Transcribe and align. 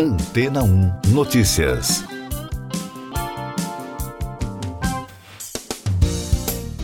Antena 0.00 0.62
1 0.62 1.08
Notícias. 1.08 2.04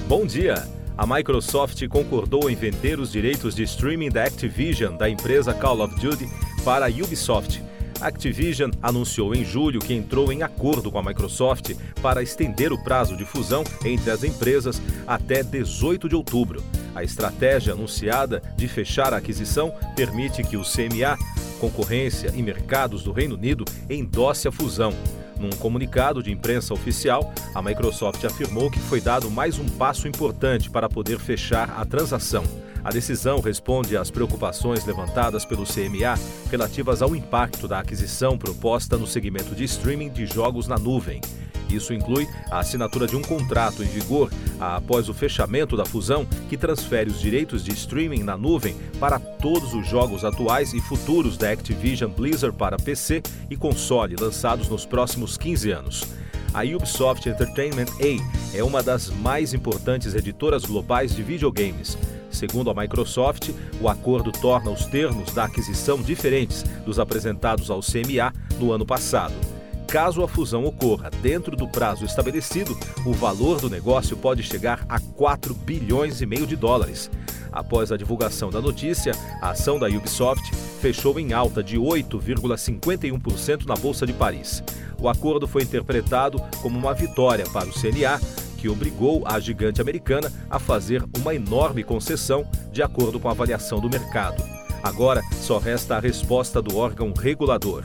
Bom 0.09 0.26
dia! 0.26 0.68
A 0.99 1.07
Microsoft 1.07 1.87
concordou 1.87 2.50
em 2.50 2.57
vender 2.57 2.99
os 2.99 3.13
direitos 3.13 3.55
de 3.55 3.63
streaming 3.63 4.08
da 4.08 4.25
Activision 4.25 4.97
da 4.97 5.08
empresa 5.08 5.55
Call 5.55 5.85
of 5.85 5.95
Duty 6.00 6.29
para 6.65 6.87
a 6.87 6.89
Ubisoft. 6.89 7.63
A 8.00 8.09
Activision 8.09 8.72
anunciou 8.82 9.32
em 9.32 9.44
julho 9.44 9.78
que 9.78 9.94
entrou 9.94 10.32
em 10.32 10.42
acordo 10.42 10.90
com 10.90 10.98
a 10.98 11.02
Microsoft 11.02 11.70
para 12.02 12.20
estender 12.20 12.72
o 12.72 12.82
prazo 12.82 13.16
de 13.16 13.24
fusão 13.24 13.62
entre 13.84 14.10
as 14.10 14.24
empresas 14.24 14.82
até 15.06 15.44
18 15.44 16.08
de 16.08 16.16
outubro. 16.16 16.64
A 16.96 17.04
estratégia 17.04 17.74
anunciada 17.74 18.42
de 18.56 18.66
fechar 18.66 19.14
a 19.14 19.18
aquisição 19.18 19.72
permite 19.94 20.42
que 20.42 20.56
o 20.56 20.62
CMA 20.62 21.16
Concorrência 21.61 22.32
e 22.34 22.43
Mercados 22.43 23.02
do 23.02 23.12
Reino 23.12 23.34
Unido 23.34 23.64
endosse 23.89 24.48
a 24.48 24.52
fusão. 24.52 24.92
Num 25.38 25.51
comunicado 25.51 26.23
de 26.23 26.30
imprensa 26.30 26.73
oficial, 26.73 27.33
a 27.55 27.61
Microsoft 27.61 28.24
afirmou 28.24 28.70
que 28.70 28.78
foi 28.78 29.01
dado 29.01 29.30
mais 29.30 29.59
um 29.59 29.66
passo 29.66 30.06
importante 30.06 30.70
para 30.70 30.88
poder 30.88 31.19
fechar 31.19 31.70
a 31.78 31.84
transação. 31.84 32.45
A 32.84 32.91
decisão 32.91 33.41
responde 33.41 33.97
às 33.97 34.11
preocupações 34.11 34.84
levantadas 34.84 35.45
pelo 35.47 35.64
CMA 35.64 36.19
relativas 36.51 37.01
ao 37.01 37.16
impacto 37.16 37.66
da 37.66 37.78
aquisição 37.78 38.36
proposta 38.36 38.98
no 38.98 39.06
segmento 39.06 39.55
de 39.55 39.64
streaming 39.64 40.11
de 40.11 40.27
jogos 40.27 40.69
na 40.69 40.78
nuvem. 40.78 41.20
Isso 41.68 41.92
inclui 41.92 42.28
a 42.50 42.59
assinatura 42.59 43.06
de 43.06 43.16
um 43.16 43.23
contrato 43.23 43.82
em 43.82 43.86
vigor 43.86 44.30
após 44.60 45.09
o 45.09 45.14
fechamento 45.14 45.77
da 45.77 45.84
fusão, 45.84 46.27
que 46.48 46.56
transfere 46.56 47.10
os 47.10 47.20
direitos 47.20 47.64
de 47.64 47.72
streaming 47.72 48.22
na 48.22 48.36
nuvem 48.36 48.77
para 49.00 49.18
todos 49.18 49.74
os 49.74 49.86
jogos 49.86 50.24
atuais 50.24 50.72
e 50.72 50.80
futuros 50.80 51.36
da 51.36 51.50
Activision 51.50 52.10
Blizzard 52.10 52.56
para 52.56 52.77
PC 52.77 53.22
e 53.50 53.56
console 53.56 54.16
lançados 54.16 54.69
nos 54.69 54.86
próximos 54.86 55.36
15 55.36 55.70
anos. 55.70 56.05
A 56.52 56.62
Ubisoft 56.62 57.28
Entertainment 57.28 57.89
A 58.00 58.56
é 58.56 58.62
uma 58.62 58.80
das 58.80 59.11
mais 59.11 59.52
importantes 59.52 60.14
editoras 60.14 60.64
globais 60.64 61.14
de 61.14 61.20
videogames. 61.20 61.98
Segundo 62.30 62.70
a 62.70 62.74
Microsoft, 62.74 63.50
o 63.80 63.89
acordo 63.89 64.30
torna 64.30 64.70
os 64.70 64.86
termos 64.86 65.33
da 65.33 65.44
aquisição 65.44 66.00
diferentes 66.00 66.62
dos 66.84 67.00
apresentados 67.00 67.70
ao 67.70 67.80
CMA 67.80 68.33
no 68.58 68.72
ano 68.72 68.86
passado. 68.86 69.53
Caso 69.95 70.25
a 70.25 70.28
fusão 70.28 70.64
ocorra 70.64 71.09
dentro 71.23 71.55
do 71.55 71.69
prazo 71.69 72.05
estabelecido, 72.05 72.77
o 73.06 73.12
valor 73.12 73.61
do 73.61 73.70
negócio 73.70 74.17
pode 74.17 74.42
chegar 74.42 74.84
a 74.89 74.98
4 74.98 75.55
bilhões 75.55 76.20
e 76.20 76.27
meio 76.27 76.48
de 76.48 76.56
dólares. 76.56 77.09
Após 77.53 77.92
a 77.92 77.97
divulgação 77.97 78.51
da 78.51 78.61
notícia, 78.61 79.12
a 79.41 79.51
ação 79.51 79.78
da 79.78 79.86
Ubisoft 79.86 80.53
fechou 80.81 81.17
em 81.20 81.33
alta 81.33 81.62
de 81.62 81.78
8,51% 81.78 83.67
na 83.67 83.77
Bolsa 83.77 84.05
de 84.05 84.12
Paris. 84.12 84.64
O 84.98 85.09
acordo 85.09 85.47
foi 85.47 85.62
interpretado 85.62 86.42
como 86.61 86.77
uma 86.77 86.92
vitória 86.92 87.45
para 87.53 87.69
o 87.69 87.73
CNA, 87.73 88.20
que 88.58 88.69
obrigou 88.69 89.23
a 89.25 89.39
gigante 89.39 89.81
americana 89.81 90.29
a 90.51 90.58
fazer 90.58 91.05
uma 91.17 91.36
enorme 91.36 91.84
concessão 91.84 92.45
de 92.73 92.83
acordo 92.83 93.20
com 93.20 93.29
a 93.29 93.31
avaliação 93.31 93.79
do 93.79 93.89
mercado. 93.89 94.42
Agora 94.83 95.23
só 95.41 95.58
resta 95.58 95.95
a 95.95 96.01
resposta 96.01 96.61
do 96.61 96.77
órgão 96.77 97.12
regulador. 97.12 97.84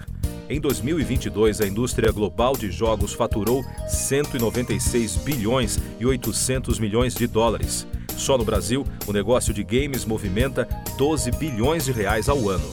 Em 0.49 0.59
2022, 0.59 1.61
a 1.61 1.67
indústria 1.67 2.11
global 2.11 2.57
de 2.57 2.71
jogos 2.71 3.13
faturou 3.13 3.63
196 3.87 5.17
bilhões 5.17 5.77
e 5.99 6.05
800 6.07 6.79
milhões 6.79 7.13
de 7.13 7.27
dólares. 7.27 7.85
Só 8.17 8.35
no 8.35 8.43
Brasil, 8.43 8.83
o 9.05 9.13
negócio 9.13 9.53
de 9.53 9.63
games 9.63 10.05
movimenta 10.05 10.67
12 10.97 11.29
bilhões 11.33 11.85
de 11.85 11.91
reais 11.91 12.27
ao 12.27 12.49
ano. 12.49 12.65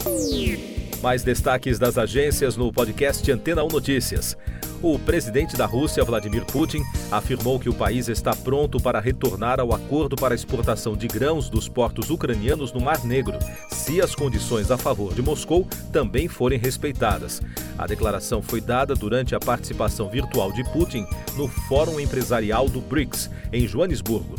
Mais 1.02 1.22
destaques 1.22 1.78
das 1.78 1.98
agências 1.98 2.56
no 2.56 2.72
podcast 2.72 3.30
Antena 3.30 3.62
1 3.62 3.68
Notícias. 3.68 4.38
O 4.82 4.98
presidente 4.98 5.56
da 5.56 5.66
Rússia, 5.66 6.04
Vladimir 6.04 6.44
Putin, 6.44 6.82
afirmou 7.10 7.58
que 7.58 7.68
o 7.68 7.74
país 7.74 8.08
está 8.08 8.34
pronto 8.36 8.78
para 8.78 9.00
retornar 9.00 9.58
ao 9.58 9.74
acordo 9.74 10.16
para 10.16 10.34
exportação 10.34 10.96
de 10.96 11.08
grãos 11.08 11.48
dos 11.48 11.68
portos 11.68 12.10
ucranianos 12.10 12.72
no 12.72 12.80
Mar 12.80 13.04
Negro, 13.04 13.38
se 13.70 14.00
as 14.00 14.14
condições 14.14 14.70
a 14.70 14.76
favor 14.76 15.14
de 15.14 15.22
Moscou 15.22 15.66
também 15.92 16.28
forem 16.28 16.58
respeitadas. 16.58 17.40
A 17.78 17.86
declaração 17.86 18.42
foi 18.42 18.60
dada 18.60 18.94
durante 18.94 19.34
a 19.34 19.40
participação 19.40 20.08
virtual 20.08 20.52
de 20.52 20.62
Putin 20.70 21.06
no 21.36 21.48
Fórum 21.48 21.98
Empresarial 21.98 22.68
do 22.68 22.80
BRICS, 22.80 23.30
em 23.52 23.66
Joanesburgo. 23.66 24.36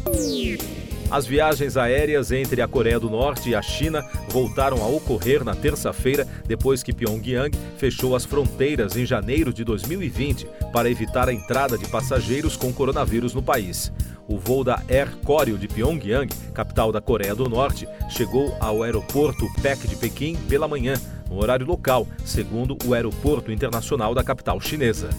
As 1.10 1.26
viagens 1.26 1.78
aéreas 1.78 2.34
entre 2.34 2.62
a 2.62 2.68
Coreia 2.68 3.00
do 3.00 3.10
Norte 3.10 3.50
e 3.50 3.56
a 3.56 3.62
China 3.62 4.06
voltaram 4.28 4.84
a 4.84 4.88
ocorrer 4.88 5.42
na 5.42 5.56
terça-feira, 5.56 6.28
depois 6.46 6.84
que 6.84 6.94
Pyongyang 6.94 7.58
fechou 7.78 8.14
as 8.14 8.26
fronteiras 8.26 8.98
em 8.98 9.06
janeiro 9.06 9.54
de 9.54 9.64
2020 9.64 10.46
para 10.74 10.90
evitar 10.90 11.30
a 11.30 11.34
entrada 11.34 11.78
de 11.78 11.88
passageiros 11.88 12.58
com 12.58 12.74
coronavírus 12.74 13.34
no 13.34 13.42
país. 13.42 13.92
O 14.28 14.38
voo 14.38 14.66
da 14.66 14.84
Air 14.90 15.16
Koryo 15.24 15.58
de 15.58 15.70
Pyongyang, 15.70 16.28
capital 16.54 16.92
da 16.92 17.00
Coreia 17.00 17.34
do 17.34 17.48
Norte, 17.48 17.88
chegou 18.10 18.54
ao 18.60 18.84
aeroporto 18.84 19.48
PEC 19.62 19.88
de 19.88 19.96
Pequim 19.96 20.36
pela 20.50 20.68
manhã, 20.68 20.96
no 21.30 21.42
horário 21.42 21.66
local, 21.66 22.06
segundo 22.26 22.78
o 22.86 22.94
Aeroporto 22.94 23.50
Internacional 23.50 24.14
da 24.14 24.24
capital 24.24 24.60
chinesa. 24.60 25.10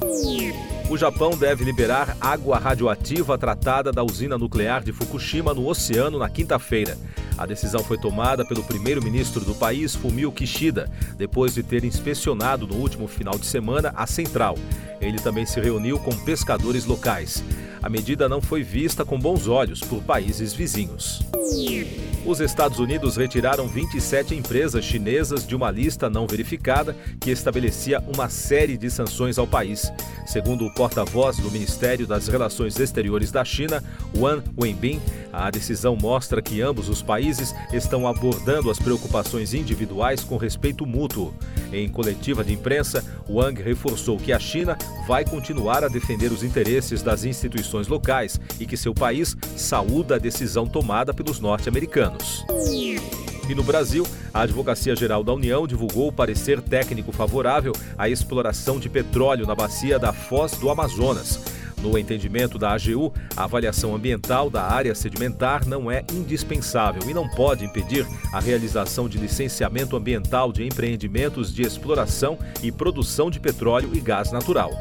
O 0.91 0.97
Japão 0.97 1.37
deve 1.37 1.65
liberar 1.65 2.17
água 2.19 2.59
radioativa 2.59 3.37
tratada 3.37 3.93
da 3.93 4.03
usina 4.03 4.39
nuclear 4.39 4.83
de 4.83 4.91
Fukushima 4.91 5.53
no 5.53 5.69
oceano 5.69 6.19
na 6.19 6.31
quinta-feira. 6.31 6.97
A 7.37 7.45
decisão 7.45 7.85
foi 7.85 7.99
tomada 7.99 8.43
pelo 8.43 8.65
primeiro-ministro 8.65 9.45
do 9.45 9.55
país, 9.55 9.95
Fumio 9.95 10.33
Kishida, 10.33 10.91
depois 11.15 11.55
de 11.55 11.63
ter 11.63 11.85
inspecionado 11.85 12.67
no 12.67 12.77
último 12.77 13.07
final 13.07 13.39
de 13.39 13.45
semana 13.45 13.93
a 13.95 14.07
central. 14.07 14.57
Ele 14.99 15.19
também 15.19 15.45
se 15.45 15.61
reuniu 15.61 15.99
com 15.99 16.11
pescadores 16.25 16.87
locais. 16.87 17.45
A 17.83 17.91
medida 17.91 18.27
não 18.27 18.41
foi 18.41 18.63
vista 18.63 19.05
com 19.05 19.19
bons 19.19 19.47
olhos 19.47 19.81
por 19.81 20.03
países 20.03 20.55
vizinhos. 20.55 21.23
Os 22.27 22.41
Estados 22.41 22.79
Unidos 22.79 23.17
retiraram 23.17 23.67
27 23.67 24.35
empresas 24.35 24.85
chinesas 24.85 25.47
de 25.47 25.55
uma 25.55 25.71
lista 25.71 26.11
não 26.11 26.27
verificada 26.27 26.95
que 27.21 27.31
estabelecia 27.31 28.01
uma 28.01 28.29
série 28.29 28.77
de 28.77 28.91
sanções 28.91 29.39
ao 29.39 29.47
país. 29.47 29.93
Segundo 30.27 30.67
o 30.67 30.75
porta-voz 30.75 31.39
do 31.39 31.51
Ministério 31.51 32.07
das 32.07 32.29
Relações 32.29 32.79
Exteriores 32.79 33.31
da 33.31 33.45
China, 33.45 33.83
Wang 34.15 34.43
Wenbin, 34.61 35.01
a 35.33 35.51
decisão 35.51 35.97
mostra 35.97 36.43
que 36.43 36.61
ambos 36.61 36.89
os 36.89 37.03
países 37.03 37.55
estão 37.73 38.07
abordando 38.07 38.71
as 38.71 38.79
preocupações 38.79 39.55
individuais 39.55 40.25
com 40.25 40.37
respeito 40.37 40.87
mútuo. 40.87 41.35
Em 41.73 41.89
coletiva 41.89 42.43
de 42.43 42.53
imprensa, 42.53 43.05
Wang 43.29 43.63
reforçou 43.63 44.17
que 44.17 44.33
a 44.33 44.39
China 44.39 44.77
vai 45.07 45.25
continuar 45.25 45.85
a 45.85 45.89
defender 45.89 46.33
os 46.33 46.43
interesses 46.43 47.03
das 47.03 47.25
instituições 47.25 47.89
locais 47.89 48.41
e 48.59 48.67
que 48.67 48.77
seu 48.77 48.95
país 48.95 49.37
saúda 49.57 50.17
a 50.17 50.19
decisão 50.19 50.67
tomada 50.67 51.13
pelos 51.13 51.41
norte-americanos. 51.41 52.45
E 53.49 53.55
no 53.55 53.63
Brasil, 53.63 54.07
a 54.33 54.43
Advocacia 54.43 54.95
Geral 54.95 55.25
da 55.25 55.33
União 55.33 55.67
divulgou 55.67 56.09
o 56.09 56.13
parecer 56.13 56.61
técnico 56.61 57.13
favorável 57.13 57.73
à 57.97 58.07
exploração 58.07 58.79
de 58.79 58.91
petróleo 58.91 59.47
na 59.47 59.55
bacia 59.55 59.99
da 59.99 60.13
Foz 60.13 60.53
do 60.53 60.69
Amazonas. 60.69 61.41
No 61.83 61.97
entendimento 61.97 62.59
da 62.59 62.73
AGU, 62.73 63.13
a 63.37 63.45
avaliação 63.45 63.95
ambiental 63.95 64.51
da 64.51 64.63
área 64.63 64.95
sedimentar 64.95 65.67
não 65.67 65.91
é 65.91 66.05
indispensável 66.13 67.09
e 67.09 67.15
não 67.15 67.29
pode 67.29 67.65
impedir 67.65 68.07
a 68.33 68.41
realização 68.41 69.09
de 69.09 69.19
licenciamento 69.19 69.97
ambiental 69.97 70.53
de 70.53 70.65
empreendimentos 70.65 71.55
de 71.55 71.63
exploração 71.63 72.39
e 72.63 72.73
produção 72.73 73.31
de 73.31 73.39
petróleo 73.39 73.91
e 73.95 74.01
gás 74.01 74.33
natural. 74.33 74.73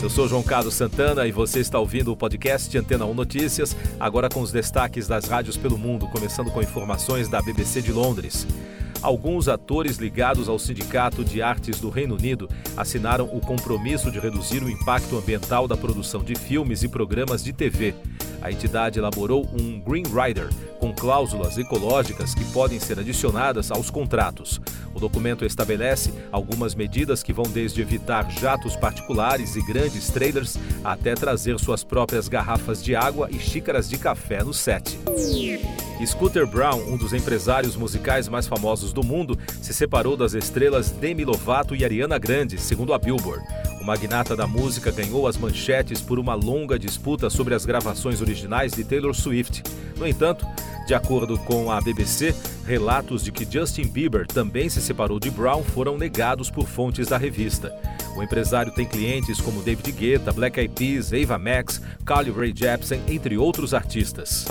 Eu 0.00 0.10
sou 0.10 0.28
João 0.28 0.42
Carlos 0.42 0.74
Santana 0.74 1.26
e 1.26 1.32
você 1.32 1.60
está 1.60 1.78
ouvindo 1.78 2.12
o 2.12 2.16
podcast 2.16 2.76
Antena 2.76 3.06
1 3.06 3.14
Notícias, 3.14 3.76
agora 3.98 4.28
com 4.28 4.40
os 4.40 4.52
destaques 4.52 5.08
das 5.08 5.24
rádios 5.24 5.56
pelo 5.56 5.78
mundo, 5.78 6.06
começando 6.08 6.50
com 6.50 6.62
informações 6.62 7.28
da 7.28 7.40
BBC 7.40 7.82
de 7.82 7.90
Londres. 7.90 8.46
Alguns 9.04 9.48
atores 9.48 9.98
ligados 9.98 10.48
ao 10.48 10.58
Sindicato 10.58 11.22
de 11.22 11.42
Artes 11.42 11.78
do 11.78 11.90
Reino 11.90 12.14
Unido 12.14 12.48
assinaram 12.74 13.26
o 13.26 13.38
compromisso 13.38 14.10
de 14.10 14.18
reduzir 14.18 14.62
o 14.62 14.70
impacto 14.70 15.18
ambiental 15.18 15.68
da 15.68 15.76
produção 15.76 16.24
de 16.24 16.34
filmes 16.34 16.82
e 16.82 16.88
programas 16.88 17.44
de 17.44 17.52
TV. 17.52 17.94
A 18.40 18.50
entidade 18.50 18.98
elaborou 18.98 19.46
um 19.52 19.78
Green 19.78 20.04
Rider 20.04 20.48
com 20.80 20.90
cláusulas 20.90 21.58
ecológicas 21.58 22.34
que 22.34 22.46
podem 22.46 22.80
ser 22.80 22.98
adicionadas 22.98 23.70
aos 23.70 23.90
contratos. 23.90 24.58
O 24.94 24.98
documento 24.98 25.44
estabelece 25.44 26.10
algumas 26.32 26.74
medidas 26.74 27.22
que 27.22 27.32
vão 27.32 27.44
desde 27.44 27.82
evitar 27.82 28.30
jatos 28.30 28.74
particulares 28.74 29.54
e 29.54 29.60
grandes 29.66 30.08
trailers 30.08 30.58
até 30.82 31.14
trazer 31.14 31.60
suas 31.60 31.84
próprias 31.84 32.26
garrafas 32.26 32.82
de 32.82 32.96
água 32.96 33.28
e 33.30 33.38
xícaras 33.38 33.86
de 33.86 33.98
café 33.98 34.42
no 34.42 34.54
set. 34.54 34.98
Scooter 36.06 36.46
Brown, 36.46 36.80
um 36.88 36.96
dos 36.96 37.12
empresários 37.12 37.76
musicais 37.76 38.28
mais 38.28 38.46
famosos 38.46 38.92
do 38.92 39.02
mundo, 39.02 39.38
se 39.62 39.72
separou 39.72 40.16
das 40.16 40.34
estrelas 40.34 40.90
Demi 40.90 41.24
Lovato 41.24 41.74
e 41.74 41.84
Ariana 41.84 42.18
Grande, 42.18 42.58
segundo 42.58 42.92
a 42.92 42.98
Billboard. 42.98 43.44
O 43.80 43.84
magnata 43.84 44.34
da 44.34 44.46
música 44.46 44.90
ganhou 44.90 45.26
as 45.26 45.36
manchetes 45.36 46.00
por 46.00 46.18
uma 46.18 46.34
longa 46.34 46.78
disputa 46.78 47.30
sobre 47.30 47.54
as 47.54 47.64
gravações 47.64 48.20
originais 48.20 48.72
de 48.72 48.84
Taylor 48.84 49.14
Swift. 49.14 49.62
No 49.96 50.06
entanto, 50.06 50.46
de 50.86 50.94
acordo 50.94 51.38
com 51.38 51.70
a 51.70 51.80
BBC, 51.80 52.34
relatos 52.66 53.24
de 53.24 53.32
que 53.32 53.50
Justin 53.50 53.86
Bieber 53.86 54.26
também 54.26 54.68
se 54.68 54.82
separou 54.82 55.18
de 55.18 55.30
Brown 55.30 55.62
foram 55.62 55.96
negados 55.96 56.50
por 56.50 56.66
fontes 56.66 57.08
da 57.08 57.16
revista. 57.16 57.74
O 58.16 58.22
empresário 58.22 58.72
tem 58.72 58.86
clientes 58.86 59.40
como 59.40 59.62
David 59.62 59.92
Guetta, 59.92 60.32
Black 60.32 60.58
Eyed 60.58 60.74
Peas, 60.74 61.12
Ava 61.12 61.38
Max, 61.38 61.80
Carly 62.04 62.30
Rae 62.30 62.52
Jepsen, 62.54 63.00
entre 63.08 63.36
outros 63.38 63.74
artistas. 63.74 64.46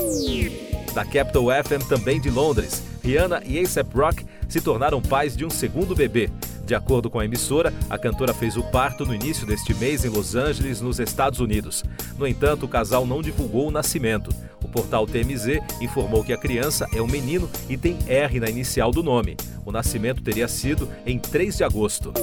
Da 0.93 1.03
Capital 1.03 1.45
FM, 1.63 1.87
também 1.87 2.21
de 2.21 2.29
Londres, 2.29 2.83
Rihanna 3.03 3.41
e 3.45 3.59
A$AP 3.59 3.93
Rock 3.95 4.25
se 4.47 4.61
tornaram 4.61 5.01
pais 5.01 5.35
de 5.35 5.43
um 5.43 5.49
segundo 5.49 5.95
bebê. 5.95 6.29
De 6.65 6.75
acordo 6.75 7.09
com 7.09 7.19
a 7.19 7.25
emissora, 7.25 7.73
a 7.89 7.97
cantora 7.97 8.33
fez 8.33 8.55
o 8.55 8.63
parto 8.63 9.05
no 9.05 9.13
início 9.13 9.45
deste 9.45 9.73
mês 9.73 10.05
em 10.05 10.09
Los 10.09 10.35
Angeles, 10.35 10.79
nos 10.79 10.99
Estados 10.99 11.39
Unidos. 11.39 11.83
No 12.17 12.25
entanto, 12.25 12.65
o 12.65 12.69
casal 12.69 13.05
não 13.05 13.21
divulgou 13.21 13.67
o 13.67 13.71
nascimento. 13.71 14.29
O 14.63 14.67
portal 14.69 15.05
TMZ 15.05 15.59
informou 15.81 16.23
que 16.23 16.31
a 16.31 16.37
criança 16.37 16.87
é 16.93 17.01
um 17.01 17.07
menino 17.07 17.49
e 17.67 17.75
tem 17.75 17.97
R 18.07 18.39
na 18.39 18.49
inicial 18.49 18.91
do 18.91 19.03
nome. 19.03 19.35
O 19.65 19.71
nascimento 19.71 20.21
teria 20.21 20.47
sido 20.47 20.87
em 21.05 21.19
3 21.19 21.57
de 21.57 21.63
agosto. 21.63 22.13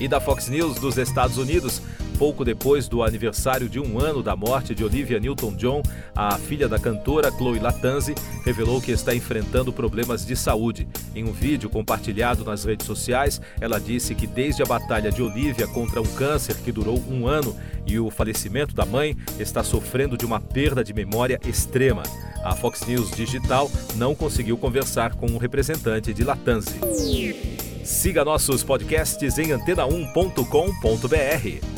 E 0.00 0.08
da 0.08 0.20
Fox 0.20 0.48
News 0.48 0.78
dos 0.80 0.96
Estados 0.96 1.38
Unidos, 1.38 1.80
pouco 2.18 2.44
depois 2.44 2.88
do 2.88 3.02
aniversário 3.02 3.68
de 3.68 3.78
um 3.78 4.00
ano 4.00 4.22
da 4.22 4.34
morte 4.34 4.74
de 4.74 4.82
Olivia 4.84 5.20
Newton-John, 5.20 5.82
a 6.16 6.36
filha 6.36 6.68
da 6.68 6.78
cantora 6.78 7.30
Chloe 7.30 7.60
Latanzi 7.60 8.14
revelou 8.44 8.80
que 8.80 8.90
está 8.90 9.14
enfrentando 9.14 9.72
problemas 9.72 10.26
de 10.26 10.34
saúde. 10.34 10.88
Em 11.14 11.22
um 11.24 11.32
vídeo 11.32 11.70
compartilhado 11.70 12.44
nas 12.44 12.64
redes 12.64 12.86
sociais, 12.86 13.40
ela 13.60 13.78
disse 13.78 14.16
que 14.16 14.26
desde 14.26 14.62
a 14.62 14.66
batalha 14.66 15.12
de 15.12 15.22
Olivia 15.22 15.68
contra 15.68 16.02
um 16.02 16.06
câncer 16.06 16.56
que 16.56 16.72
durou 16.72 17.00
um 17.08 17.28
ano 17.28 17.54
e 17.86 18.00
o 18.00 18.10
falecimento 18.10 18.74
da 18.74 18.84
mãe, 18.84 19.16
está 19.38 19.62
sofrendo 19.62 20.18
de 20.18 20.26
uma 20.26 20.40
perda 20.40 20.82
de 20.82 20.92
memória 20.92 21.38
extrema. 21.46 22.02
A 22.44 22.56
Fox 22.56 22.84
News 22.86 23.12
Digital 23.12 23.70
não 23.94 24.14
conseguiu 24.14 24.58
conversar 24.58 25.14
com 25.14 25.26
um 25.26 25.38
representante 25.38 26.12
de 26.12 26.24
Latanzi. 26.24 26.80
Siga 27.84 28.24
nossos 28.24 28.64
podcasts 28.64 29.38
em 29.38 29.48
antena1.com.br. 29.48 31.77